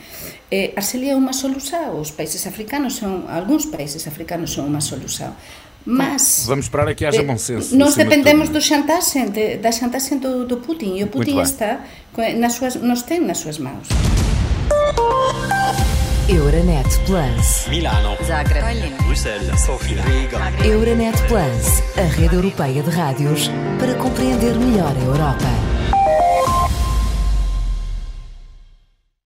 eh, 0.52 0.76
é? 0.76 0.76
Eh, 0.76 0.80
Arcelia 0.80 1.16
é 1.16 1.20
unha 1.20 1.34
solusa, 1.34 1.90
os 1.96 2.12
países 2.12 2.44
africanos 2.46 3.00
son, 3.00 3.26
algúns 3.32 3.66
países 3.72 4.06
africanos 4.06 4.52
son 4.52 4.70
unha 4.70 4.84
solusa. 4.84 5.34
Mas 5.86 6.46
vamos 6.48 6.66
esperar 6.66 6.88
a 6.88 6.96
que 6.96 7.06
haja 7.06 7.24
bom 7.24 7.38
senso. 7.38 7.76
Nós 7.76 7.96
dependemos 7.96 8.48
de 8.48 8.54
do 8.54 8.62
chantaxe, 8.62 9.26
de, 9.30 9.58
da 9.58 9.72
chantaxe 9.72 10.16
do, 10.16 10.46
do 10.46 10.58
Putin 10.58 10.96
e 10.98 11.04
o 11.04 11.08
Putin 11.08 11.42
está 11.42 11.82
nas 12.38 12.54
suas, 12.54 12.76
nos 12.76 13.02
tem 13.02 13.20
nas 13.20 13.40
suas 13.40 13.58
mãos. 13.58 13.88
Euronet 16.30 16.88
Plus. 17.06 17.68
Milano. 17.68 18.16
Zagreb. 18.26 18.64
Bruxelas. 19.06 19.62
Sofia. 19.62 20.02
Riga. 20.04 20.40
Euronet 20.66 21.18
Plus, 21.28 21.84
a 21.98 22.08
rede 22.16 22.36
europeia 22.36 22.82
de 22.82 22.90
rádios 22.90 23.52
para 23.78 23.94
compreender 23.96 24.56
melhor 24.56 24.96
a 24.96 25.04
Europa. 25.04 25.73